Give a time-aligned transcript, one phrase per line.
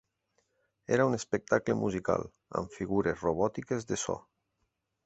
[0.97, 2.27] Era un espectacle musical,
[2.63, 4.19] amb figures robòtiques de so.